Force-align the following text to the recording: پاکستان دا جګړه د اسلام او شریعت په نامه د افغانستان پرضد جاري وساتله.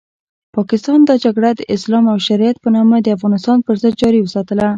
پاکستان 0.55 0.99
دا 1.09 1.15
جګړه 1.25 1.49
د 1.55 1.61
اسلام 1.75 2.05
او 2.13 2.17
شریعت 2.27 2.57
په 2.63 2.69
نامه 2.75 2.97
د 3.01 3.07
افغانستان 3.17 3.57
پرضد 3.67 3.93
جاري 4.01 4.19
وساتله. 4.23 4.67